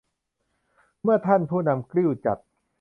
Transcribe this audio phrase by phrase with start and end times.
[1.01, 2.37] เมื่อท่านผู้นำกริ้วจัด